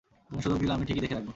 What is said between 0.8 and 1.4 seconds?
ঠিকই দেখে রাখবো।